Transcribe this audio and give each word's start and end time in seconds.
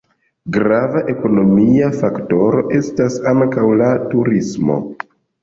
Grava 0.53 1.03
ekonomia 1.13 1.89
faktoro 1.99 2.65
estas 2.79 3.19
ankaŭ 3.35 3.67
la 3.83 3.93
turismo. 4.17 4.81